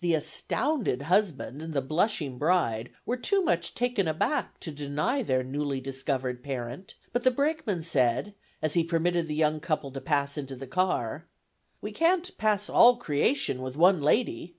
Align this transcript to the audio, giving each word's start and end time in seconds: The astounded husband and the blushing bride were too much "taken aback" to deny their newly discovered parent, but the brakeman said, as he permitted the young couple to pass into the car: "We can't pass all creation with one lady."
The 0.00 0.14
astounded 0.14 1.02
husband 1.02 1.60
and 1.60 1.74
the 1.74 1.82
blushing 1.82 2.38
bride 2.38 2.88
were 3.04 3.18
too 3.18 3.44
much 3.44 3.74
"taken 3.74 4.08
aback" 4.08 4.58
to 4.60 4.70
deny 4.70 5.22
their 5.22 5.42
newly 5.42 5.78
discovered 5.78 6.42
parent, 6.42 6.94
but 7.12 7.22
the 7.22 7.30
brakeman 7.30 7.82
said, 7.82 8.34
as 8.62 8.72
he 8.72 8.82
permitted 8.82 9.28
the 9.28 9.34
young 9.34 9.60
couple 9.60 9.90
to 9.90 10.00
pass 10.00 10.38
into 10.38 10.56
the 10.56 10.66
car: 10.66 11.26
"We 11.82 11.92
can't 11.92 12.34
pass 12.38 12.70
all 12.70 12.96
creation 12.96 13.60
with 13.60 13.76
one 13.76 14.00
lady." 14.00 14.56